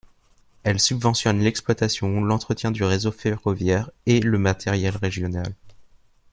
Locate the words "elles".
0.63-0.79